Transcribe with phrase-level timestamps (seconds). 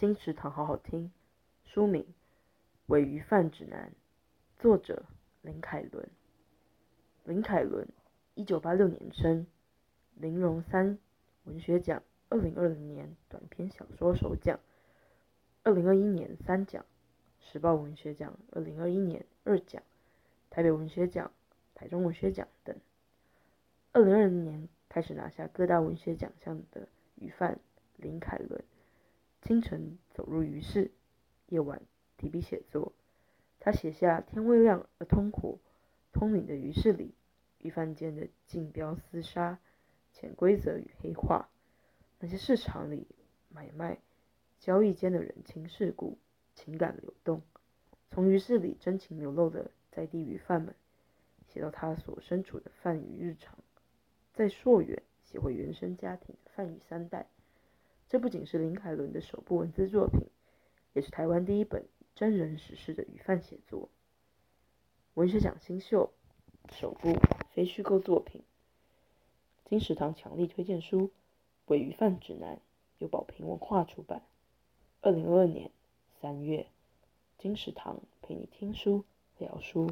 [0.00, 1.12] 金池堂好好听，
[1.62, 2.02] 书名
[2.86, 3.92] 《伪鱼贩指南》，
[4.62, 5.04] 作者
[5.42, 6.08] 林凯伦。
[7.24, 7.86] 林凯伦，
[8.32, 9.46] 一九八六年生，
[10.14, 10.98] 林荣三
[11.44, 14.58] 文学奖二零二零年短篇小说首奖，
[15.64, 16.86] 二零二一年三奖，
[17.38, 19.82] 时报文学奖二零二一年二奖，
[20.48, 21.30] 台北文学奖、
[21.74, 22.74] 台中文学奖等。
[23.92, 27.60] 二零二零年开始拿下各大文学奖项的鱼贩。
[29.50, 30.92] 清晨走入鱼市，
[31.48, 31.82] 夜晚
[32.16, 32.92] 提笔写作。
[33.58, 35.58] 他写下天未亮而通火、
[36.12, 37.16] 通灵的鱼市里，
[37.58, 39.58] 鱼贩间的竞标厮杀、
[40.12, 41.48] 潜规则与黑话，
[42.20, 43.08] 那些市场里
[43.48, 43.98] 买卖、
[44.60, 46.16] 交易间的人情世故、
[46.54, 47.42] 情感流动，
[48.08, 50.72] 从鱼市里真情流露的在地鱼贩们，
[51.48, 53.58] 写到他所身处的贩鱼日常，
[54.32, 57.26] 在溯源写回原生家庭的贩鱼三代。
[58.10, 60.26] 这不仅是林楷伦的首部文字作品，
[60.94, 63.88] 也是台湾第一本真人实事的语范写作。
[65.14, 66.12] 文学奖新秀，
[66.72, 67.16] 首部
[67.50, 68.42] 非虚构作品。
[69.64, 71.02] 金石堂强力推荐书
[71.66, 72.56] 《伪鱼贩指南》，
[72.98, 74.22] 由宝瓶文化出版。
[75.02, 75.70] 二零二二年
[76.20, 76.66] 三月，
[77.38, 79.04] 金石堂陪你听书
[79.38, 79.88] 聊书。